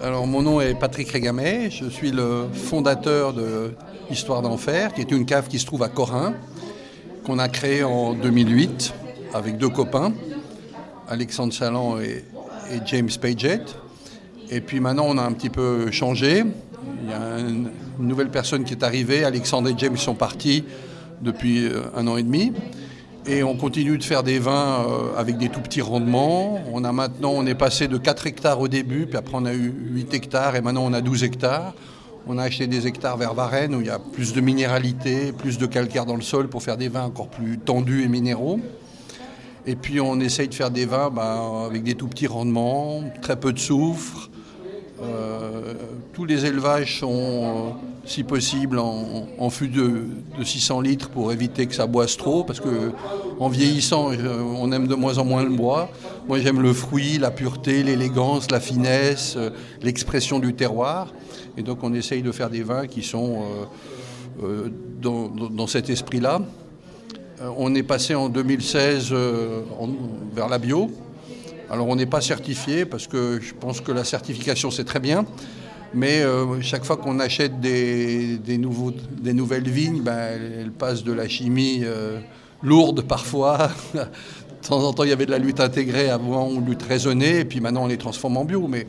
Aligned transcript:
Alors, 0.00 0.28
mon 0.28 0.42
nom 0.42 0.60
est 0.60 0.74
Patrick 0.74 1.10
Régamet. 1.10 1.70
Je 1.70 1.86
suis 1.86 2.12
le 2.12 2.46
fondateur 2.52 3.32
de 3.32 3.72
Histoire 4.10 4.42
d'Enfer, 4.42 4.94
qui 4.94 5.00
est 5.00 5.10
une 5.10 5.26
cave 5.26 5.48
qui 5.48 5.58
se 5.58 5.66
trouve 5.66 5.82
à 5.82 5.88
Corin, 5.88 6.34
qu'on 7.24 7.40
a 7.40 7.48
créée 7.48 7.82
en 7.82 8.14
2008 8.14 8.94
avec 9.34 9.58
deux 9.58 9.68
copains, 9.68 10.12
Alexandre 11.08 11.52
Chaland 11.52 11.98
et, 11.98 12.22
James 12.86 13.08
Paget. 13.20 13.64
Et 14.50 14.60
puis 14.60 14.78
maintenant, 14.78 15.06
on 15.08 15.18
a 15.18 15.22
un 15.22 15.32
petit 15.32 15.50
peu 15.50 15.90
changé. 15.90 16.44
Il 17.02 17.10
y 17.10 17.12
a 17.12 17.40
une, 17.40 17.70
nouvelle 17.98 18.30
personne 18.30 18.62
qui 18.62 18.74
est 18.74 18.84
arrivée. 18.84 19.24
Alexandre 19.24 19.68
et 19.68 19.74
James 19.78 19.96
sont 19.96 20.14
partis 20.14 20.64
depuis 21.22 21.66
euh, 21.66 21.80
un 21.96 22.06
an 22.06 22.16
et 22.16 22.22
demi. 22.22 22.52
Et 23.30 23.42
on 23.42 23.56
continue 23.56 23.98
de 23.98 24.02
faire 24.02 24.22
des 24.22 24.38
vins 24.38 24.86
euh, 24.88 25.18
avec 25.18 25.36
des 25.36 25.50
tout 25.50 25.60
petits 25.60 25.82
rendements. 25.82 26.60
On 26.72 26.82
a 26.82 26.92
maintenant, 26.92 27.32
on 27.34 27.44
est 27.44 27.54
passé 27.54 27.86
de 27.86 27.98
4 27.98 28.26
hectares 28.26 28.58
au 28.58 28.68
début, 28.68 29.04
puis 29.04 29.18
après 29.18 29.34
on 29.34 29.44
a 29.44 29.52
eu 29.52 29.70
8 29.92 30.14
hectares 30.14 30.56
et 30.56 30.62
maintenant 30.62 30.86
on 30.86 30.94
a 30.94 31.02
12 31.02 31.24
hectares. 31.24 31.74
On 32.26 32.38
a 32.38 32.44
acheté 32.44 32.66
des 32.66 32.86
hectares 32.86 33.18
vers 33.18 33.34
Varennes 33.34 33.74
où 33.74 33.82
il 33.82 33.86
y 33.86 33.90
a 33.90 33.98
plus 33.98 34.32
de 34.32 34.40
minéralité, 34.40 35.32
plus 35.32 35.58
de 35.58 35.66
calcaire 35.66 36.06
dans 36.06 36.16
le 36.16 36.22
sol 36.22 36.48
pour 36.48 36.62
faire 36.62 36.78
des 36.78 36.88
vins 36.88 37.04
encore 37.04 37.28
plus 37.28 37.58
tendus 37.58 38.02
et 38.02 38.08
minéraux. 38.08 38.60
Et 39.66 39.76
puis 39.76 40.00
on 40.00 40.18
essaye 40.20 40.48
de 40.48 40.54
faire 40.54 40.70
des 40.70 40.86
vins 40.86 41.10
bah, 41.10 41.66
avec 41.66 41.82
des 41.82 41.96
tout 41.96 42.08
petits 42.08 42.28
rendements, 42.28 43.02
très 43.20 43.38
peu 43.38 43.52
de 43.52 43.58
soufre, 43.58 44.30
euh, 45.02 45.74
tous 46.12 46.24
les 46.24 46.44
élevages 46.46 46.98
sont, 47.00 47.12
euh, 47.12 47.70
si 48.04 48.24
possible, 48.24 48.78
en, 48.78 49.50
fût 49.50 49.68
de, 49.68 50.06
600 50.42 50.80
litres 50.80 51.08
pour 51.08 51.32
éviter 51.32 51.66
que 51.66 51.74
ça 51.74 51.86
boisse 51.86 52.16
trop, 52.16 52.42
parce 52.42 52.60
que 52.60 52.92
en 53.38 53.48
vieillissant, 53.48 54.10
on 54.56 54.72
aime 54.72 54.88
de 54.88 54.94
moins 54.94 55.18
en 55.18 55.24
moins 55.24 55.44
le 55.44 55.50
bois. 55.50 55.88
Moi, 56.26 56.40
j'aime 56.40 56.60
le 56.60 56.72
fruit, 56.72 57.18
la 57.18 57.30
pureté, 57.30 57.82
l'élégance, 57.82 58.50
la 58.50 58.60
finesse, 58.60 59.34
euh, 59.36 59.50
l'expression 59.82 60.38
du 60.38 60.54
terroir. 60.54 61.12
Et 61.56 61.62
donc, 61.62 61.78
on 61.82 61.94
essaye 61.94 62.22
de 62.22 62.32
faire 62.32 62.50
des 62.50 62.62
vins 62.62 62.86
qui 62.86 63.02
sont 63.02 63.42
dans, 65.00 65.66
cet 65.66 65.90
esprit-là. 65.90 66.40
on 67.56 67.74
est 67.74 67.82
passé 67.82 68.14
en 68.14 68.28
2016 68.28 69.12
vers 70.32 70.48
la 70.48 70.58
bio. 70.58 70.88
Alors 71.70 71.88
on 71.88 71.96
n'est 71.96 72.06
pas 72.06 72.22
certifié 72.22 72.86
parce 72.86 73.06
que 73.06 73.40
je 73.42 73.52
pense 73.52 73.80
que 73.82 73.92
la 73.92 74.04
certification 74.04 74.70
c'est 74.70 74.84
très 74.84 75.00
bien, 75.00 75.26
mais 75.92 76.20
euh, 76.22 76.62
chaque 76.62 76.84
fois 76.84 76.96
qu'on 76.96 77.20
achète 77.20 77.60
des, 77.60 78.38
nouvelles 78.58 79.68
vignes, 79.68 80.00
ben, 80.02 80.40
elles, 80.60 80.72
passent 80.72 81.04
de 81.04 81.12
la 81.12 81.28
chimie 81.28 81.80
euh, 81.84 82.20
lourde 82.62 83.02
parfois. 83.02 83.70
de 83.94 84.66
temps 84.66 84.82
en 84.82 84.94
temps 84.94 85.04
il 85.04 85.10
y 85.10 85.12
avait 85.12 85.26
de 85.26 85.30
la 85.30 85.38
lutte 85.38 85.60
intégrée 85.60 86.08
avant 86.08 86.50
ou 86.50 86.62
lutte 86.62 86.82
raisonnée, 86.84 87.40
et 87.40 87.44
puis 87.44 87.60
maintenant 87.60 87.84
on 87.84 87.88
les 87.88 87.98
transforme 87.98 88.38
en 88.38 88.44
bio. 88.46 88.66
Mais... 88.66 88.86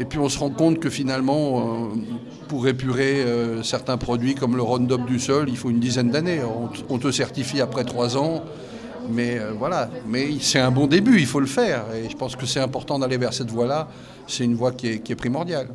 Et 0.00 0.04
puis 0.04 0.18
on 0.18 0.28
se 0.28 0.38
rend 0.38 0.50
compte 0.50 0.80
que 0.80 0.90
finalement, 0.90 1.60
euh, 1.60 1.96
pour 2.48 2.66
épurer 2.66 3.24
certains 3.62 3.98
produits 3.98 4.34
comme 4.34 4.56
le 4.56 4.62
Roundup 4.62 5.04
du 5.06 5.20
sol, 5.20 5.48
il 5.48 5.56
faut 5.56 5.70
une 5.70 5.78
dizaine 5.78 6.10
d'années. 6.10 6.40
On, 6.42 6.70
on 6.92 6.98
te 6.98 7.12
certifie 7.12 7.60
après 7.60 7.84
trois 7.84 8.16
ans. 8.16 8.42
Mais 9.10 9.38
euh, 9.38 9.52
voilà, 9.56 9.88
mais 10.06 10.28
c'est 10.40 10.58
un 10.58 10.70
bon 10.70 10.86
début, 10.86 11.18
il 11.18 11.26
faut 11.26 11.40
le 11.40 11.46
faire. 11.46 11.84
Et 11.94 12.08
je 12.08 12.16
pense 12.16 12.36
que 12.36 12.46
c'est 12.46 12.60
important 12.60 12.98
d'aller 12.98 13.18
vers 13.18 13.32
cette 13.32 13.50
voie-là. 13.50 13.88
C'est 14.26 14.44
une 14.44 14.54
voie 14.54 14.72
qui 14.72 14.88
est, 14.88 15.14
primordiale. 15.16 15.68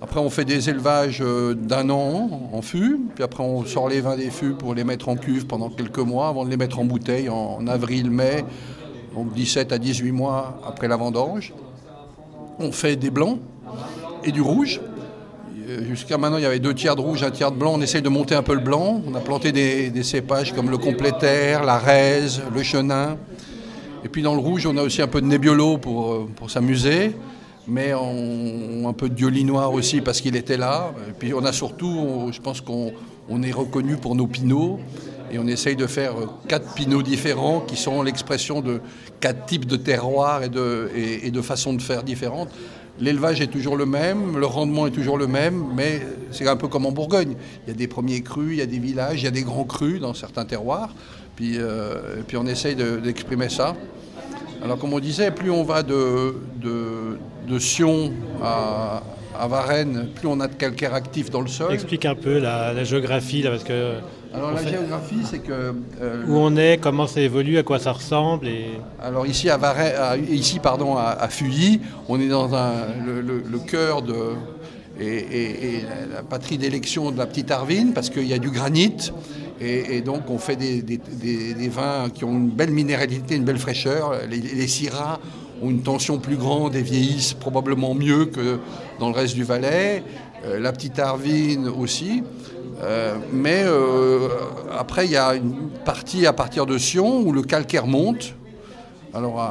Après, 0.00 0.20
on 0.20 0.30
fait 0.30 0.44
des 0.44 0.68
élevages 0.68 1.20
euh, 1.20 1.54
d'un 1.54 1.88
an 1.90 2.50
en 2.52 2.62
fût, 2.62 3.00
puis 3.14 3.22
après, 3.22 3.42
on 3.42 3.64
sort 3.64 3.88
les 3.88 4.00
vins 4.00 4.16
des 4.16 4.30
fûts 4.30 4.54
pour 4.54 4.74
les 4.74 4.84
mettre 4.84 5.08
en 5.08 5.16
cuve 5.16 5.46
pendant 5.46 5.70
quelques 5.70 5.98
mois 5.98 6.28
avant 6.28 6.44
de 6.44 6.50
les 6.50 6.56
mettre 6.56 6.78
en 6.80 6.84
bouteille 6.84 7.28
en, 7.28 7.66
avril-mai, 7.66 8.44
donc 9.14 9.32
17 9.32 9.72
à 9.72 9.78
18 9.78 10.10
mois 10.10 10.60
après 10.66 10.88
la 10.88 10.96
vendange. 10.96 11.52
On 12.58 12.72
fait 12.72 12.96
des 12.96 13.10
blancs 13.10 13.38
et 14.24 14.32
du 14.32 14.40
rouge. 14.40 14.80
Euh, 15.72 15.84
jusqu'à 15.88 16.18
maintenant, 16.18 16.38
il 16.38 16.42
y 16.42 16.46
avait 16.46 16.58
deux 16.58 16.74
tiers 16.74 16.96
de 16.96 17.00
rouge, 17.00 17.22
un 17.22 17.30
tiers 17.30 17.50
de 17.50 17.56
blanc. 17.56 17.74
On 17.74 17.80
essaye 17.80 18.02
de 18.02 18.08
monter 18.08 18.34
un 18.34 18.42
peu 18.42 18.54
le 18.54 18.60
blanc. 18.60 19.02
On 19.06 19.14
a 19.14 19.20
planté 19.20 19.52
des, 19.52 20.02
cépages 20.02 20.52
comme 20.52 20.70
le 20.70 20.78
complétaire, 20.78 21.64
la 21.64 21.78
raise, 21.78 22.42
le 22.54 22.62
chenin. 22.62 23.16
Et 24.04 24.08
puis 24.08 24.22
dans 24.22 24.34
le 24.34 24.40
rouge, 24.40 24.66
on 24.66 24.76
a 24.76 24.82
aussi 24.82 25.00
un 25.00 25.06
peu 25.06 25.20
de 25.20 25.26
Nebbiolo 25.26 25.78
pour, 25.78 26.12
euh, 26.12 26.28
pour 26.34 26.50
s'amuser. 26.50 27.12
Mais 27.68 27.94
on, 27.94 28.88
un 28.88 28.92
peu 28.92 29.08
de 29.08 29.14
Dioli 29.14 29.44
noir 29.44 29.72
aussi 29.72 30.00
parce 30.00 30.20
qu'il 30.20 30.34
était 30.34 30.56
là. 30.56 30.92
Et 31.08 31.12
puis 31.12 31.32
on 31.32 31.44
a 31.44 31.52
surtout, 31.52 32.28
je 32.32 32.40
pense 32.40 32.60
qu'on 32.60 33.42
est 33.42 33.52
reconnu 33.52 33.96
pour 33.96 34.16
nos 34.16 34.26
pinots. 34.26 34.80
Et 35.30 35.38
on 35.38 35.46
essaye 35.46 35.76
de 35.76 35.86
faire 35.86 36.14
quatre 36.48 36.74
pinots 36.74 37.02
différents 37.02 37.60
qui 37.60 37.76
sont 37.76 38.02
l'expression 38.02 38.60
de 38.60 38.80
quatre 39.20 39.46
types 39.46 39.66
de 39.66 39.76
terroirs 39.76 40.42
et 40.42 40.48
de, 40.48 40.90
et 40.94 41.30
de 41.30 41.40
façons 41.40 41.72
de 41.72 41.80
faire 41.80 42.02
différentes. 42.02 42.50
L'élevage 43.00 43.40
est 43.40 43.46
toujours 43.46 43.76
le 43.76 43.86
même, 43.86 44.38
le 44.38 44.46
rendement 44.46 44.86
est 44.86 44.90
toujours 44.90 45.16
le 45.16 45.26
même, 45.26 45.64
mais 45.74 46.02
c'est 46.30 46.46
un 46.46 46.56
peu 46.56 46.68
comme 46.68 46.86
en 46.86 46.92
Bourgogne. 46.92 47.34
Il 47.66 47.70
y 47.70 47.72
a 47.72 47.76
des 47.76 47.88
premiers 47.88 48.20
crus, 48.22 48.52
il 48.52 48.58
y 48.58 48.62
a 48.62 48.66
des 48.66 48.78
villages, 48.78 49.22
il 49.22 49.24
y 49.24 49.28
a 49.28 49.32
des 49.32 49.42
grands 49.42 49.64
crus 49.64 50.00
dans 50.00 50.14
certains 50.14 50.44
terroirs. 50.44 50.94
Puis, 51.34 51.54
euh, 51.56 52.22
puis 52.26 52.36
on 52.36 52.46
essaye 52.46 52.76
d'exprimer 52.76 53.48
ça. 53.48 53.74
Alors 54.62 54.78
comme 54.78 54.92
on 54.92 55.00
disait, 55.00 55.30
plus 55.30 55.50
on 55.50 55.64
va 55.64 55.82
de, 55.82 56.36
de, 56.60 57.58
Sion 57.58 58.12
à, 58.42 59.02
à, 59.38 59.46
Varennes, 59.46 60.08
plus 60.14 60.28
on 60.28 60.40
a 60.40 60.48
de 60.48 60.54
calcaire 60.54 60.94
actif 60.94 61.30
dans 61.30 61.40
le 61.40 61.48
sol. 61.48 61.72
Explique 61.72 62.04
un 62.06 62.14
peu 62.14 62.38
la, 62.38 62.84
géographie, 62.84 63.42
là, 63.42 63.50
parce 63.50 63.64
que 63.64 63.94
alors 64.34 64.52
la 64.52 64.66
géographie, 64.66 65.20
c'est 65.24 65.40
que... 65.40 65.74
Euh, 66.00 66.24
Où 66.26 66.36
on 66.38 66.56
est, 66.56 66.80
comment 66.80 67.06
ça 67.06 67.20
évolue, 67.20 67.58
à 67.58 67.62
quoi 67.62 67.78
ça 67.78 67.92
ressemble 67.92 68.48
et... 68.48 68.66
Alors 69.02 69.26
ici, 69.26 69.50
à, 69.50 70.16
ici 70.16 70.58
pardon, 70.58 70.96
à, 70.96 71.28
Fuilly, 71.28 71.80
on 72.08 72.18
est 72.18 72.28
dans 72.28 72.48
le, 72.48 73.58
cœur 73.58 74.00
de... 74.02 74.14
Et, 74.98 75.80
la 76.14 76.22
patrie 76.22 76.56
d'élection 76.56 77.10
de 77.10 77.18
la 77.18 77.26
petite 77.26 77.50
Arvine, 77.50 77.92
parce 77.92 78.08
qu'il 78.08 78.26
y 78.26 78.32
a 78.32 78.38
du 78.38 78.50
granit, 78.50 79.12
et, 79.60 80.00
donc 80.00 80.30
on 80.30 80.38
fait 80.38 80.56
des, 80.56 81.68
vins 81.68 82.08
qui 82.08 82.24
ont 82.24 82.32
une 82.32 82.50
belle 82.50 82.70
minéralité, 82.70 83.36
une 83.36 83.44
belle 83.44 83.58
fraîcheur. 83.58 84.14
Les, 84.30 84.38
les 84.38 84.66
ont 85.62 85.70
une 85.70 85.82
tension 85.82 86.18
plus 86.18 86.36
grande 86.36 86.74
et 86.74 86.82
vieillissent 86.82 87.34
probablement 87.34 87.94
mieux 87.94 88.26
que 88.26 88.58
dans 88.98 89.08
le 89.08 89.14
reste 89.14 89.34
du 89.34 89.44
Valais. 89.44 90.02
Euh, 90.44 90.58
la 90.58 90.72
petite 90.72 90.98
Arvine 90.98 91.68
aussi. 91.68 92.22
Euh, 92.82 93.14
mais 93.32 93.62
euh, 93.64 94.28
après, 94.76 95.06
il 95.06 95.12
y 95.12 95.16
a 95.16 95.34
une 95.34 95.68
partie 95.84 96.26
à 96.26 96.32
partir 96.32 96.66
de 96.66 96.78
Sion 96.78 97.20
où 97.20 97.32
le 97.32 97.42
calcaire 97.42 97.86
monte. 97.86 98.34
Alors, 99.14 99.46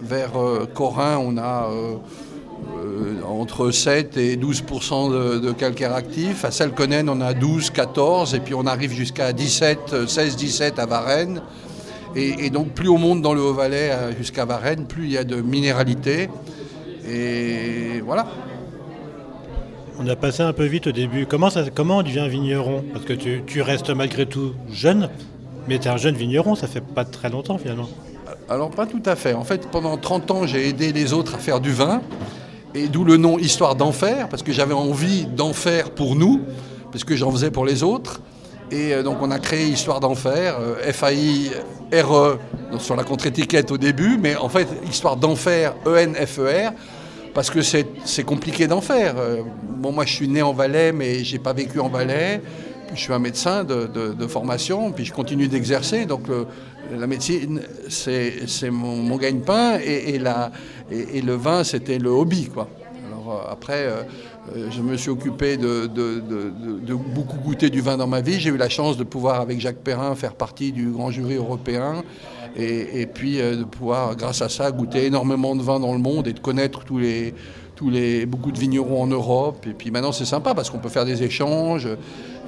vers 0.00 0.32
Corin, 0.72 1.18
on 1.18 1.36
a 1.36 1.68
entre 3.28 3.70
7 3.70 4.16
et 4.16 4.38
12% 4.38 5.42
de, 5.42 5.52
calcaire 5.52 5.94
actif. 5.94 6.46
À 6.46 6.50
Selkonen, 6.50 7.10
on 7.10 7.20
a 7.20 7.34
12, 7.34 7.68
14, 7.68 8.34
et 8.34 8.40
puis 8.40 8.54
on 8.54 8.64
arrive 8.66 8.94
jusqu'à 8.94 9.34
17, 9.34 10.08
16, 10.08 10.36
17 10.36 10.78
à 10.78 10.86
Varennes. 10.86 11.42
Et, 12.16 12.46
et, 12.46 12.50
donc, 12.50 12.70
plus 12.70 12.88
on 12.88 12.98
monte 12.98 13.22
dans 13.22 13.34
le 13.34 13.40
Haut-Valais 13.40 13.92
jusqu'à 14.18 14.44
Varennes, 14.44 14.86
plus 14.86 15.04
il 15.04 15.12
y 15.12 15.18
a 15.18 15.24
de 15.24 15.40
minéralité. 15.40 16.28
Et 17.08 18.00
voilà. 18.04 18.26
On 20.02 20.08
a 20.08 20.16
passé 20.16 20.42
un 20.42 20.54
peu 20.54 20.64
vite 20.64 20.86
au 20.86 20.92
début. 20.92 21.26
Comment, 21.26 21.50
ça, 21.50 21.64
comment 21.74 21.98
on 21.98 22.02
devient 22.02 22.26
vigneron? 22.26 22.82
Parce 22.92 23.04
que 23.04 23.12
tu, 23.12 23.60
restes 23.60 23.90
malgré 23.90 24.24
tout 24.24 24.54
jeune, 24.72 25.10
mais 25.68 25.78
tu 25.78 25.88
es 25.88 25.90
un 25.90 25.98
jeune 25.98 26.14
vigneron, 26.14 26.54
ça 26.54 26.66
fait 26.66 26.80
pas 26.80 27.04
très 27.04 27.28
longtemps 27.28 27.58
finalement. 27.58 27.88
Alors 28.48 28.70
pas 28.70 28.86
tout 28.86 29.02
à 29.04 29.14
fait. 29.14 29.34
En 29.34 29.44
fait, 29.44 29.68
pendant 29.70 29.98
30 29.98 30.30
ans, 30.30 30.46
j'ai 30.46 30.68
aidé 30.68 30.92
les 30.92 31.12
autres 31.12 31.34
à 31.34 31.38
faire 31.38 31.60
du 31.60 31.70
vin, 31.70 32.00
et 32.74 32.88
d'où 32.88 33.04
le 33.04 33.18
nom 33.18 33.38
Histoire 33.38 33.74
d'enfer, 33.74 34.30
parce 34.30 34.42
que 34.42 34.52
j'avais 34.52 34.72
envie 34.72 35.26
d'en 35.26 35.52
faire 35.52 35.90
pour 35.90 36.16
nous, 36.16 36.40
parce 36.92 37.04
que 37.04 37.14
j'en 37.14 37.30
faisais 37.30 37.50
pour 37.50 37.66
les 37.66 37.82
autres. 37.82 38.22
Et 38.70 38.94
euh, 38.94 39.02
donc 39.02 39.18
on 39.20 39.30
a 39.30 39.38
créé 39.38 39.66
Histoire 39.66 40.00
d'enfer, 40.00 40.56
euh, 40.60 40.92
F-A-I-R-E 40.92 42.38
sur 42.78 42.94
la 42.94 43.02
contre-étiquette 43.02 43.70
au 43.72 43.78
début, 43.78 44.16
mais 44.18 44.36
en 44.36 44.48
fait 44.48 44.68
Histoire 44.88 45.16
d'enfer, 45.16 45.74
E-N-F-E-R, 45.86 46.72
parce 47.34 47.50
que 47.50 47.62
c'est 47.62 48.24
compliqué 48.24 48.66
d'en 48.66 48.80
faire. 48.80 49.14
Euh, 49.18 49.42
bon, 49.62 49.92
moi, 49.92 50.04
je 50.04 50.14
suis 50.14 50.28
né 50.28 50.42
en 50.42 50.52
Valais, 50.52 50.92
mais 50.92 51.24
j'ai 51.24 51.38
pas 51.38 51.52
vécu 51.52 51.80
en 51.80 51.88
Valais. 51.88 52.40
Je 52.94 53.00
suis 53.00 53.12
un 53.12 53.20
médecin 53.20 53.62
de, 53.62 54.26
formation, 54.26 54.90
puis 54.90 55.04
je 55.04 55.12
continue 55.12 55.46
d'exercer. 55.46 56.06
Donc, 56.06 56.22
la 56.92 57.06
médecine, 57.06 57.60
c'est 57.88 58.70
mon, 58.70 59.16
gagne-pain, 59.16 59.78
et, 59.78 60.16
et, 60.90 61.22
le 61.22 61.34
vin, 61.34 61.62
c'était 61.62 61.98
le 61.98 62.10
hobby, 62.10 62.46
quoi. 62.46 62.68
Alors, 63.06 63.48
après, 63.48 63.86
je 64.70 64.82
me 64.82 64.96
suis 64.96 65.10
occupé 65.10 65.56
de, 65.56 65.86
beaucoup 67.14 67.38
goûter 67.38 67.70
du 67.70 67.80
vin 67.80 67.96
dans 67.96 68.06
ma 68.06 68.20
vie. 68.20 68.40
J'ai 68.40 68.50
eu 68.50 68.56
la 68.56 68.68
chance 68.68 68.96
de 68.96 69.04
pouvoir, 69.04 69.40
avec 69.40 69.60
Jacques 69.60 69.78
Perrin, 69.78 70.14
faire 70.14 70.34
partie 70.34 70.72
du 70.72 70.90
grand 70.90 71.10
jury 71.10 71.34
européen 71.34 72.02
et, 72.56 73.06
puis 73.06 73.40
euh, 73.40 73.56
de 73.56 73.64
pouvoir, 73.64 74.16
grâce 74.16 74.42
à 74.42 74.48
ça, 74.48 74.70
goûter 74.70 75.06
énormément 75.06 75.54
de 75.54 75.62
vin 75.62 75.80
dans 75.80 75.92
le 75.92 75.98
monde 75.98 76.26
et 76.26 76.32
de 76.32 76.40
connaître 76.40 76.84
tous 76.84 76.98
les, 76.98 78.26
beaucoup 78.26 78.52
de 78.52 78.58
vignerons 78.58 79.02
en 79.02 79.06
Europe. 79.06 79.66
Et 79.66 79.72
puis 79.72 79.90
maintenant, 79.90 80.12
c'est 80.12 80.24
sympa 80.24 80.54
parce 80.54 80.70
qu'on 80.70 80.78
peut 80.78 80.88
faire 80.88 81.04
des 81.04 81.22
échanges 81.22 81.88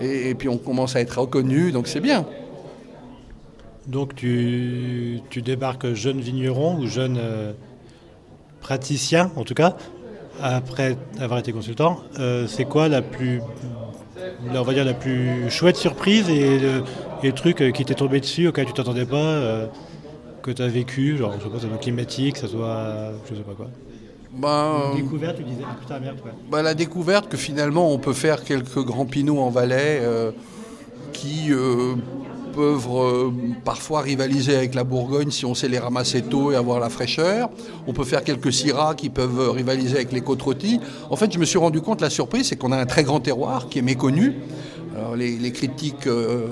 et, 0.01 0.35
puis 0.35 0.49
on 0.49 0.59
commence 0.59 0.97
à 0.97 1.01
être 1.01 1.21
reconnu, 1.21 1.73
donc 1.73 1.87
c'est 1.87 2.01
bien. 2.01 2.27
Donc 3.87 4.15
tu, 4.15 5.21
tu, 5.31 5.43
débarques 5.43 5.93
jeune 5.95 6.21
vigneron 6.21 6.79
ou 6.79 6.87
jeune 6.87 7.19
euh, 7.19 7.53
praticien, 8.61 9.33
en 9.37 9.43
tout 9.43 9.55
cas, 9.55 9.77
après 10.41 10.97
avoir 11.21 11.39
été 11.39 11.53
consultant, 11.53 12.01
c'est 12.47 12.65
quoi 12.65 12.89
la 12.89 13.03
plus, 13.03 13.41
on 14.53 14.63
va 14.63 14.75
dire 14.75 14.85
la 14.85 14.95
plus 14.95 15.51
chouette 15.51 15.77
surprise 15.77 16.29
et 16.29 16.59
le, 16.59 17.33
truc 17.33 17.73
qui 17.73 17.85
t'est 17.85 17.95
tombé 17.95 18.21
dessus 18.21 18.49
auquel 18.49 18.67
tu 18.67 18.73
t'attendais 18.73 19.07
pas, 19.07 19.69
que 20.43 20.51
tu 20.51 20.63
as 20.63 20.69
vécu, 20.69 21.17
genre 21.17 21.33
je 21.39 21.45
sais 21.45 21.51
pas, 21.51 21.61
ça 21.61 21.69
soit 21.69 21.79
climatique, 21.79 22.37
ça 22.37 22.49
soit 22.49 23.13
je 23.31 23.35
sais 23.35 23.43
pas 23.43 23.55
quoi. 23.55 23.69
Ben, 24.35 24.95
découverte, 24.97 25.37
tu 25.37 25.45
disais, 25.45 25.63
putain, 25.81 26.01
merde, 26.01 26.17
ben, 26.51 26.63
la 26.63 26.75
découverte 26.75 27.29
que 27.29 27.37
finalement 27.37 27.93
on 27.93 27.99
peut 27.99 28.15
faire 28.15 28.45
quelques 28.45 28.83
grands 28.83 29.07
pinots 29.07 29.41
en 29.41 29.51
Valais 29.51 30.03
qui 31.13 31.53
peuvent 32.53 32.89
euh, 32.91 33.31
parfois 33.65 34.03
rivaliser 34.03 34.55
avec 34.55 34.75
la 34.75 34.85
Bourgogne 34.85 35.31
si 35.31 35.45
on 35.45 35.55
sait 35.55 35.69
les 35.69 35.79
ramasser 35.79 36.23
tôt 36.23 36.53
et 36.53 36.57
avoir 36.57 36.79
la 36.79 36.89
fraîcheur. 36.89 37.51
On 37.87 37.93
peut 37.93 38.05
faire 38.05 38.23
quelques 38.23 38.53
syrahs 38.53 38.95
qui 38.95 39.09
peuvent 39.09 39.51
rivaliser 39.51 39.97
avec 39.97 40.13
les 40.13 40.21
côtes 40.21 40.43
rôties. 40.43 40.81
En 41.11 41.17
fait, 41.17 41.33
je 41.33 41.39
me 41.39 41.45
suis 41.45 41.59
rendu 41.59 41.81
compte, 41.81 42.01
la 42.01 42.11
surprise, 42.11 42.49
c'est 42.49 42.57
qu'on 42.57 42.73
a 42.73 42.77
un 42.77 42.87
très 42.87 43.03
grand 43.03 43.21
terroir 43.21 43.69
qui 43.69 43.79
est 43.79 43.83
méconnu. 43.83 44.35
les, 45.17 45.53
critiques 45.53 46.07
euh, 46.07 46.47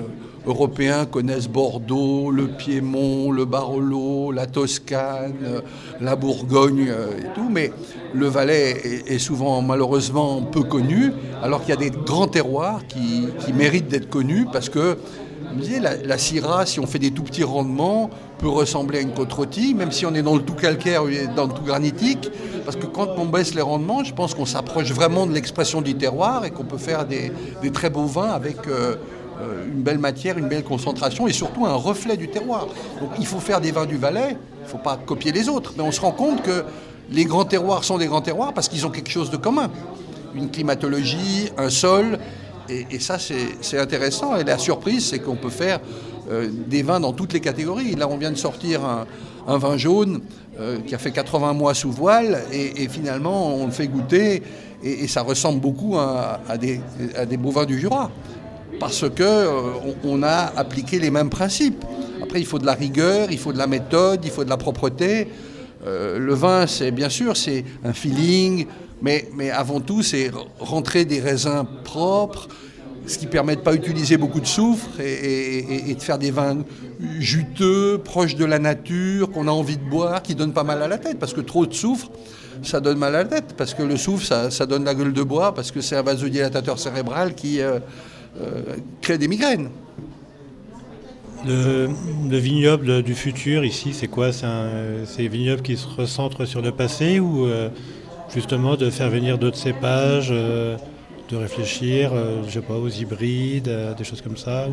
européens 0.45 1.05
connaissent 1.05 1.47
Bordeaux, 1.47 2.31
le 2.31 2.47
Piémont, 2.47 3.31
le 3.31 3.45
Barolo, 3.45 4.31
la 4.31 4.47
Toscane, 4.47 5.35
euh, 5.43 5.61
la 5.99 6.15
Bourgogne 6.15 6.91
et 7.19 7.33
tout, 7.35 7.49
mais 7.49 7.71
le 8.13 8.27
Valais 8.27 9.03
est, 9.07 9.19
souvent 9.19 9.61
malheureusement 9.61 10.41
peu 10.41 10.63
connu, 10.63 11.13
alors 11.41 11.61
qu'il 11.61 11.69
y 11.69 11.73
a 11.73 11.89
des 11.89 11.91
grands 11.91 12.27
terroirs 12.27 12.81
qui 12.87 13.53
méritent 13.53 13.87
d'être 13.87 14.09
connus 14.09 14.47
parce 14.51 14.69
que 14.69 14.97
la, 15.81 15.97
la 15.97 16.17
Syrah, 16.17 16.65
si 16.65 16.79
on 16.79 16.87
fait 16.87 16.99
des 16.99 17.11
tout 17.11 17.23
petits 17.23 17.43
rendements, 17.43 18.09
peut 18.39 18.49
ressembler 18.49 18.99
à 18.99 19.01
une 19.01 19.13
côte 19.13 19.31
rôtie, 19.31 19.73
même 19.73 19.91
si 19.91 20.05
on 20.05 20.13
est 20.15 20.23
dans 20.23 20.35
le 20.35 20.41
tout 20.41 20.55
calcaire 20.55 21.03
ou 21.03 21.09
dans 21.35 21.45
le 21.45 21.53
tout 21.53 21.63
granitique. 21.63 22.29
Parce 22.65 22.75
que 22.75 22.85
quand 22.85 23.09
on 23.17 23.25
baisse 23.25 23.53
les 23.53 23.61
rendements, 23.61 24.03
je 24.03 24.13
pense 24.13 24.33
qu'on 24.33 24.45
s'approche 24.45 24.91
vraiment 24.91 25.25
de 25.27 25.33
l'expression 25.33 25.81
du 25.81 25.95
terroir 25.95 26.45
et 26.45 26.51
qu'on 26.51 26.63
peut 26.63 26.77
faire 26.77 27.05
des, 27.05 27.31
très 27.71 27.89
beaux 27.89 28.05
vins 28.05 28.31
avec 28.31 28.67
euh, 28.67 28.95
euh, 29.41 29.67
une 29.67 29.81
belle 29.81 29.99
matière, 29.99 30.37
une 30.37 30.47
belle 30.47 30.63
concentration 30.63 31.27
et 31.27 31.33
surtout 31.33 31.65
un 31.65 31.73
reflet 31.73 32.17
du 32.17 32.29
terroir. 32.29 32.67
Donc 32.99 33.11
il 33.19 33.25
faut 33.25 33.39
faire 33.39 33.61
des 33.61 33.71
vins 33.71 33.85
du 33.85 33.97
Valais, 33.97 34.37
il 34.59 34.63
ne 34.63 34.67
faut 34.69 34.77
pas 34.77 34.97
copier 34.97 35.31
les 35.31 35.49
autres, 35.49 35.73
mais 35.77 35.83
on 35.83 35.91
se 35.91 36.01
rend 36.01 36.11
compte 36.11 36.41
que 36.41 36.63
les 37.11 37.25
grands 37.25 37.45
terroirs 37.45 37.83
sont 37.83 37.97
des 37.97 38.07
grands 38.07 38.21
terroirs 38.21 38.53
parce 38.53 38.69
qu'ils 38.69 38.85
ont 38.85 38.89
quelque 38.89 39.11
chose 39.11 39.29
de 39.29 39.37
commun. 39.37 39.69
Une 40.33 40.49
climatologie, 40.49 41.49
un 41.57 41.69
sol 41.69 42.19
et, 42.89 42.99
ça, 42.99 43.17
c'est 43.19 43.77
intéressant. 43.77 44.35
Et 44.35 44.43
la 44.43 44.57
surprise, 44.57 45.05
c'est 45.05 45.19
qu'on 45.19 45.35
peut 45.35 45.49
faire 45.49 45.79
euh, 46.29 46.49
des 46.67 46.83
vins 46.83 46.99
dans 46.99 47.13
toutes 47.13 47.33
les 47.33 47.39
catégories. 47.39 47.95
Là, 47.95 48.07
on 48.07 48.17
vient 48.17 48.31
de 48.31 48.37
sortir 48.37 48.81
un, 49.47 49.57
vin 49.57 49.77
jaune 49.77 50.21
euh, 50.59 50.79
qui 50.85 50.95
a 50.95 50.97
fait 50.97 51.11
80 51.11 51.53
mois 51.53 51.73
sous 51.73 51.91
voile, 51.91 52.43
et, 52.51 52.87
finalement, 52.87 53.55
on 53.55 53.65
le 53.65 53.71
fait 53.71 53.87
goûter, 53.87 54.43
et, 54.83 55.07
ça 55.07 55.23
ressemble 55.23 55.59
beaucoup 55.59 55.97
à, 55.97 56.39
des, 56.59 56.79
à, 57.15 57.25
des, 57.25 57.37
beaux 57.37 57.51
vins 57.51 57.65
du 57.65 57.79
Jura, 57.79 58.11
parce 58.79 59.01
qu'on 59.09 59.17
euh, 59.19 60.23
a 60.23 60.53
appliqué 60.57 60.99
les 60.99 61.11
mêmes 61.11 61.29
principes. 61.29 61.83
Après, 62.21 62.39
il 62.39 62.45
faut 62.45 62.59
de 62.59 62.65
la 62.65 62.75
rigueur, 62.75 63.31
il 63.31 63.39
faut 63.39 63.51
de 63.51 63.57
la 63.57 63.67
méthode, 63.67 64.21
il 64.23 64.31
faut 64.31 64.43
de 64.43 64.49
la 64.49 64.57
propreté. 64.57 65.27
le 65.85 66.33
vin, 66.33 66.67
c'est 66.67 66.91
bien 66.91 67.09
sûr, 67.09 67.35
c'est 67.35 67.65
un 67.83 67.93
feeling, 67.93 68.67
mais, 69.01 69.49
avant 69.51 69.79
tout, 69.79 70.03
c'est 70.03 70.31
rentrer 70.59 71.05
des 71.05 71.19
raisins 71.19 71.65
propres, 71.83 72.47
ce 73.07 73.17
qui 73.17 73.25
permet 73.25 73.55
de 73.55 73.61
ne 73.61 73.65
pas 73.65 73.73
utiliser 73.73 74.17
beaucoup 74.17 74.39
de 74.39 74.45
soufre 74.45 74.99
et, 74.99 75.95
de 75.95 76.01
faire 76.01 76.19
des 76.19 76.29
vins 76.29 76.59
juteux, 77.19 77.99
proches 78.03 78.35
de 78.35 78.45
la 78.45 78.59
nature, 78.59 79.31
qu'on 79.31 79.47
a 79.47 79.51
envie 79.51 79.77
de 79.77 79.89
boire, 79.89 80.21
qui 80.21 80.35
donnent 80.35 80.53
pas 80.53 80.63
mal 80.63 80.81
à 80.83 80.87
la 80.87 80.99
tête. 80.99 81.17
Parce 81.17 81.33
que 81.33 81.41
trop 81.41 81.65
de 81.65 81.73
soufre, 81.73 82.11
ça 82.61 82.79
donne 82.79 82.99
mal 82.99 83.15
à 83.15 83.23
la 83.23 83.29
tête. 83.29 83.55
Parce 83.57 83.73
que 83.73 83.81
le 83.81 83.97
soufre, 83.97 84.23
ça, 84.23 84.65
donne 84.67 84.85
la 84.85 84.93
gueule 84.93 85.13
de 85.13 85.23
bois, 85.23 85.53
parce 85.53 85.71
que 85.71 85.81
c'est 85.81 85.95
un 85.95 86.03
vasodilatateur 86.03 86.77
cérébral 86.77 87.33
qui 87.33 87.59
euh, 87.59 87.79
euh, 88.39 88.61
crée 89.01 89.17
des 89.17 89.27
migraines. 89.27 89.69
Le, 91.43 91.89
vignoble 92.29 93.01
du 93.01 93.15
futur 93.15 93.65
ici, 93.65 93.93
c'est 93.93 94.07
quoi? 94.07 94.31
C'est 94.31 94.45
un 94.45 95.03
vignoble 95.17 95.63
qui 95.63 95.75
se 95.75 95.87
recentre 95.87 96.45
sur 96.45 96.61
le 96.61 96.71
passé 96.71 97.19
ou 97.19 97.47
euh, 97.47 97.69
justement 98.33 98.75
de 98.75 98.89
faire 98.89 99.09
venir 99.09 99.37
d'autres 99.37 99.57
cépages, 99.57 100.29
euh, 100.31 100.77
de 101.29 101.35
réfléchir, 101.35 102.11
euh, 102.13 102.43
je 102.45 102.51
sais 102.51 102.61
pas, 102.61 102.75
aux 102.75 102.89
hybrides, 102.89 103.67
euh, 103.67 103.93
des 103.93 104.03
choses 104.03 104.21
comme 104.21 104.37
ça 104.37 104.67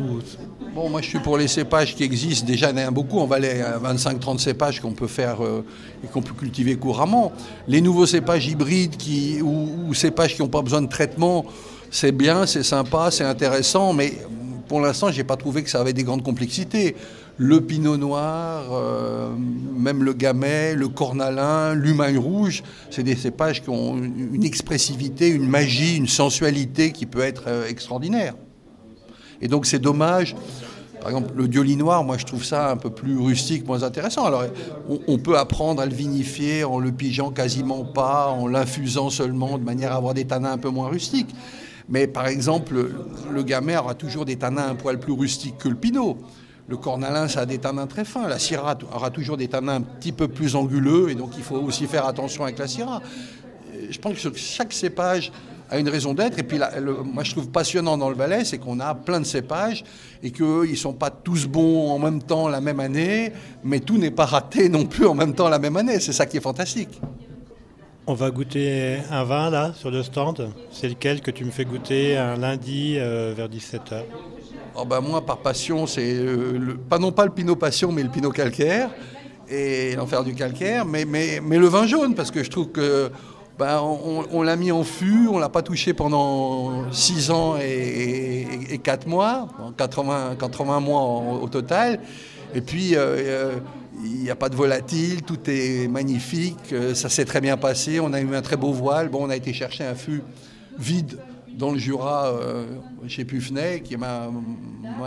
Bon, 0.73 0.89
moi 0.89 1.01
je 1.01 1.07
suis 1.07 1.19
pour 1.19 1.37
les 1.37 1.47
cépages 1.47 1.95
qui 1.95 2.03
existent. 2.03 2.45
Déjà, 2.45 2.71
il 2.71 2.79
y 2.79 2.83
en 2.83 2.87
a 2.87 2.91
beaucoup. 2.91 3.19
On 3.19 3.25
va 3.25 3.37
aller 3.37 3.61
à 3.61 3.79
25-30 3.79 4.39
cépages 4.39 4.79
qu'on 4.79 4.93
peut 4.93 5.07
faire 5.07 5.37
et 6.03 6.07
qu'on 6.07 6.21
peut 6.21 6.33
cultiver 6.33 6.75
couramment. 6.75 7.31
Les 7.67 7.81
nouveaux 7.81 8.05
cépages 8.05 8.47
hybrides 8.47 8.97
qui, 8.97 9.41
ou, 9.41 9.93
cépages 9.93 10.35
qui 10.35 10.41
n'ont 10.41 10.47
pas 10.47 10.61
besoin 10.61 10.81
de 10.81 10.89
traitement, 10.89 11.45
c'est 11.89 12.11
bien, 12.11 12.45
c'est 12.45 12.63
sympa, 12.63 13.09
c'est 13.11 13.23
intéressant, 13.23 13.93
mais 13.93 14.13
pour 14.67 14.79
l'instant, 14.79 15.11
je 15.11 15.17
n'ai 15.17 15.23
pas 15.23 15.37
trouvé 15.37 15.63
que 15.63 15.69
ça 15.69 15.81
avait 15.81 15.93
des 15.93 16.03
grandes 16.03 16.23
complexités 16.23 16.95
le 17.39 17.61
pinot 17.61 17.95
noir, 17.95 18.65
euh, 18.73 19.29
même 19.33 20.03
le 20.03 20.11
gamay, 20.11 20.75
le 20.75 20.89
cornalin, 20.89 21.73
l'humain 21.73 22.19
rouge, 22.19 22.63
c'est 22.89 23.01
des 23.01 23.15
cépages 23.15 23.63
qui 23.63 23.69
ont 23.69 23.97
une 23.97 24.43
expressivité, 24.43 25.29
une 25.29 25.47
magie, 25.47 25.95
une 25.95 26.09
sensualité 26.09 26.91
qui 26.91 27.05
peut 27.05 27.21
être 27.21 27.43
euh, 27.47 27.67
extraordinaire. 27.67 28.35
Et 29.41 29.47
donc 29.47 29.65
c'est 29.65 29.79
dommage. 29.79 30.35
Par 30.99 31.11
exemple, 31.11 31.29
le 31.33 31.47
dioli 31.47 31.77
noir, 31.77 32.03
moi 32.03 32.17
je 32.17 32.25
trouve 32.25 32.43
ça 32.43 32.71
un 32.71 32.75
peu 32.75 32.89
plus 32.89 33.17
rustique, 33.17 33.65
moins 33.65 33.83
intéressant. 33.83 34.25
Alors 34.25 34.43
on, 35.07 35.17
peut 35.17 35.37
apprendre 35.37 35.81
à 35.81 35.85
le 35.85 35.93
vinifier 35.93 36.65
en 36.65 36.77
le 36.77 36.91
pigeant 36.91 37.31
quasiment 37.31 37.85
pas, 37.85 38.27
en 38.27 38.47
l'infusant 38.47 39.09
seulement 39.09 39.57
de 39.57 39.63
manière 39.63 39.93
à 39.93 39.95
avoir 39.95 40.13
des 40.13 40.25
tanins 40.25 40.51
un 40.51 40.57
peu 40.57 40.67
moins 40.67 40.89
rustiques. 40.89 41.33
Mais 41.87 42.05
par 42.05 42.27
exemple, 42.27 42.91
le 43.31 43.43
gamay 43.43 43.77
aura 43.77 43.95
toujours 43.95 44.25
des 44.25 44.35
tanins 44.35 44.67
un 44.67 44.75
poil 44.75 44.99
plus 44.99 45.13
rustiques 45.13 45.57
que 45.57 45.69
le 45.69 45.75
pinot. 45.75 46.17
Le 46.69 46.77
cornalin, 46.77 47.27
ça 47.27 47.41
a 47.41 47.45
des 47.47 47.57
tanins 47.57 47.87
très 47.87 48.05
fins. 48.05 48.27
La 48.27 48.37
syrah 48.37 48.77
aura 48.93 49.09
toujours 49.09 49.37
des 49.37 49.47
tanins 49.47 49.75
un 49.75 49.81
petit 49.81 50.11
peu 50.11 50.27
plus 50.27 50.55
anguleux, 50.55 51.09
et 51.09 51.15
donc 51.15 51.31
il 51.35 51.43
faut 51.43 51.55
aussi 51.55 51.87
faire 51.87 52.05
attention 52.05 52.43
avec 52.43 52.59
la 52.59 52.67
syrah. 52.67 53.01
Je 53.89 53.97
pense 53.97 54.21
que 54.21 54.37
chaque 54.37 54.71
cépage 54.71 55.31
a 55.71 55.79
une 55.79 55.89
raison 55.89 56.13
d'être. 56.13 56.37
Et 56.37 56.43
puis, 56.43 56.59
moi, 57.05 57.23
je 57.23 57.31
trouve 57.31 57.49
passionnant 57.49 57.97
dans 57.97 58.09
le 58.09 58.15
Valais, 58.15 58.45
c'est 58.45 58.57
qu'on 58.57 58.79
a 58.79 58.93
plein 58.93 59.19
de 59.19 59.25
cépages 59.25 59.83
et 60.21 60.31
qu'ils 60.31 60.71
ne 60.71 60.75
sont 60.75 60.93
pas 60.93 61.09
tous 61.09 61.47
bons 61.47 61.89
en 61.89 61.97
même 61.99 62.21
temps 62.21 62.47
la 62.47 62.61
même 62.61 62.79
année, 62.79 63.33
mais 63.63 63.79
tout 63.79 63.97
n'est 63.97 64.11
pas 64.11 64.25
raté 64.25 64.69
non 64.69 64.85
plus 64.85 65.05
en 65.05 65.15
même 65.15 65.33
temps 65.33 65.49
la 65.49 65.59
même 65.59 65.77
année. 65.77 65.99
C'est 65.99 66.13
ça 66.13 66.25
qui 66.25 66.37
est 66.37 66.41
fantastique. 66.41 67.01
On 68.05 68.13
va 68.13 68.31
goûter 68.31 68.97
un 69.11 69.23
vin 69.23 69.49
là 69.49 69.73
sur 69.75 69.91
le 69.91 70.01
stand. 70.01 70.49
C'est 70.71 70.89
lequel 70.89 71.21
que 71.21 71.29
tu 71.31 71.45
me 71.45 71.51
fais 71.51 71.65
goûter 71.65 72.17
un 72.17 72.37
lundi 72.37 72.95
euh, 72.97 73.33
vers 73.35 73.47
17h 73.47 74.03
Oh, 74.81 74.85
bah, 74.85 75.01
moi, 75.01 75.25
par 75.25 75.37
passion, 75.37 75.87
c'est 75.87 76.13
euh, 76.13 76.77
pas 76.89 76.99
non 76.99 77.11
pas 77.11 77.25
le 77.25 77.31
pinot 77.31 77.55
passion, 77.55 77.91
mais 77.91 78.03
le 78.03 78.09
pinot 78.09 78.31
calcaire 78.31 78.89
et 79.49 79.95
l'enfer 79.95 80.23
du 80.23 80.35
calcaire, 80.35 80.85
mais, 80.85 81.03
le 81.03 81.67
vin 81.67 81.87
jaune, 81.87 82.13
parce 82.13 82.31
que 82.31 82.43
je 82.43 82.49
trouve 82.49 82.69
que 82.69 83.09
bah, 83.57 83.81
on, 83.83 84.41
l'a 84.43 84.55
mis 84.55 84.71
en 84.71 84.83
fût, 84.83 85.27
on 85.27 85.39
l'a 85.39 85.49
pas 85.49 85.63
touché 85.63 85.93
pendant 85.93 86.89
6 86.91 87.31
ans 87.31 87.55
et, 87.57 88.79
4 88.81 89.07
mois, 89.07 89.49
80, 89.75 90.35
80 90.39 90.79
mois 90.79 91.01
au 91.41 91.47
total. 91.49 91.99
Et 92.53 92.61
puis, 92.61 92.95
euh, 92.95 92.99
euh, 93.17 93.55
il 94.03 94.21
n'y 94.21 94.29
a 94.29 94.35
pas 94.35 94.49
de 94.49 94.55
volatile, 94.55 95.23
tout 95.23 95.39
est 95.47 95.89
magnifique, 95.89 96.73
ça 96.93 97.09
s'est 97.09 97.25
très 97.25 97.41
bien 97.41 97.57
passé, 97.57 97.99
on 97.99 98.13
a 98.13 98.21
eu 98.21 98.33
un 98.33 98.41
très 98.41 98.55
beau 98.55 98.71
voile. 98.71 99.09
Bon, 99.09 99.25
on 99.25 99.29
a 99.29 99.35
été 99.35 99.51
chercher 99.51 99.83
un 99.83 99.95
fût 99.95 100.21
vide 100.77 101.17
dans 101.59 101.71
le 101.71 101.77
Jura, 101.77 102.27
euh, 102.27 102.65
chez 103.07 103.25
Pufney, 103.25 103.81
qui 103.81 103.97
m'a 103.97 104.31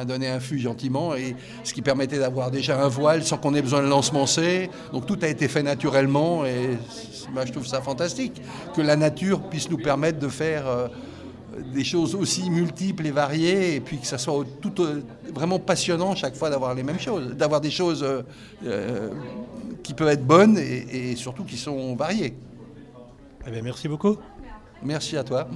donné 0.07 0.29
un 0.29 0.39
fût 0.39 0.59
gentiment, 0.59 1.15
et 1.15 1.35
ce 1.65 1.73
qui 1.73 1.81
permettait 1.81 2.19
d'avoir 2.19 2.51
déjà 2.51 2.85
un 2.85 2.89
voile 2.89 3.25
sans 3.25 3.39
qu'on 3.39 3.55
ait 3.55 3.63
besoin 3.63 3.83
de 3.83 3.89
l'ensemencer. 3.89 4.69
Donc 4.93 5.07
tout 5.07 5.19
a 5.23 5.29
été 5.29 5.49
fait 5.49 5.63
naturellement, 5.63 6.45
et 6.45 6.77
bah, 7.35 7.45
je 7.47 7.53
trouve 7.53 7.67
ça 7.67 7.81
fantastique 7.81 8.41
que 8.77 8.83
la 8.83 8.97
nature 8.97 9.41
puisse 9.49 9.71
nous 9.71 9.79
permettre 9.79 10.19
de 10.19 10.29
faire 10.29 10.67
euh, 10.67 10.89
des 11.73 11.85
choses 11.85 12.15
aussi 12.15 12.51
multiples 12.51 13.07
et 13.07 13.13
variées, 13.13 13.77
et 13.77 13.81
puis 13.81 13.99
que 13.99 14.07
ça 14.07 14.19
soit 14.19 14.45
tout, 14.61 14.75
euh, 14.83 15.03
vraiment 15.35 15.59
passionnant 15.59 16.15
chaque 16.15 16.37
fois 16.37 16.51
d'avoir 16.51 16.75
les 16.75 16.83
mêmes 16.83 17.01
choses, 17.01 17.35
d'avoir 17.35 17.63
des 17.63 17.71
choses 17.71 18.07
qui 19.83 19.95
peuvent 19.95 20.09
être 20.09 20.27
bonnes 20.27 20.59
et, 20.59 21.17
surtout 21.17 21.45
qui 21.45 21.57
sont 21.57 21.97
variées. 21.97 22.35
Eh 23.47 23.51
bien, 23.51 23.63
merci 23.63 23.89
beaucoup. 23.89 24.19
Merci 24.83 25.17
à 25.17 25.25
toi. 25.25 25.49